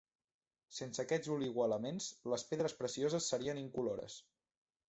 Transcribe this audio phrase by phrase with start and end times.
[0.77, 4.21] Sense aquests oligoelements, les pedres precioses serien incolores.